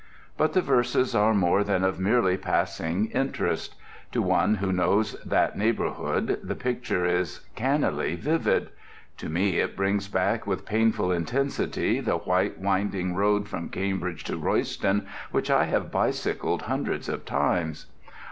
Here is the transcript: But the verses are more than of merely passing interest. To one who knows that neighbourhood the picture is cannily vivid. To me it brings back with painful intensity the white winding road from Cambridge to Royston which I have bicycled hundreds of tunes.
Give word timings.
But 0.35 0.53
the 0.53 0.63
verses 0.63 1.13
are 1.13 1.35
more 1.35 1.63
than 1.63 1.83
of 1.83 1.99
merely 1.99 2.35
passing 2.35 3.11
interest. 3.11 3.75
To 4.13 4.21
one 4.23 4.55
who 4.55 4.71
knows 4.71 5.13
that 5.23 5.55
neighbourhood 5.55 6.39
the 6.41 6.55
picture 6.55 7.05
is 7.05 7.41
cannily 7.53 8.15
vivid. 8.15 8.71
To 9.17 9.29
me 9.29 9.59
it 9.59 9.75
brings 9.75 10.07
back 10.07 10.47
with 10.47 10.65
painful 10.65 11.11
intensity 11.11 11.99
the 11.99 12.17
white 12.17 12.57
winding 12.57 13.13
road 13.13 13.47
from 13.47 13.69
Cambridge 13.69 14.23
to 14.23 14.37
Royston 14.37 15.05
which 15.29 15.51
I 15.51 15.65
have 15.65 15.91
bicycled 15.91 16.63
hundreds 16.63 17.07
of 17.07 17.23
tunes. 17.23 17.85